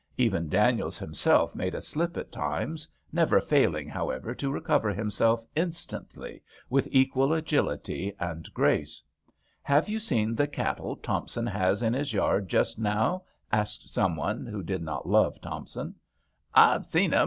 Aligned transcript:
Even 0.17 0.49
Daniels 0.49 0.97
himself 0.97 1.55
made 1.55 1.75
a 1.75 1.81
slip 1.83 2.17
at 2.17 2.31
times, 2.31 2.87
never 3.11 3.39
failing 3.39 3.87
however 3.87 4.33
to 4.33 4.51
recover 4.51 4.91
himself 4.91 5.45
instantly 5.55 6.41
with 6.71 6.87
equal 6.89 7.33
agility 7.33 8.11
and 8.19 8.51
grace." 8.51 9.03
Have 9.61 9.89
you 9.89 9.99
seen 9.99 10.33
the 10.33 10.47
cattle 10.47 10.95
Thompson 10.95 11.45
has 11.45 11.83
in 11.83 11.93
his 11.93 12.13
yard 12.13 12.49
just 12.49 12.79
now?" 12.79 13.21
asked 13.51 13.93
someone 13.93 14.47
who 14.47 14.63
did 14.63 14.81
not 14.81 15.07
love 15.07 15.39
Thompson. 15.39 15.93
Fve 16.55 16.79
a 16.79 16.83
seen 16.83 17.13
'um! 17.13 17.19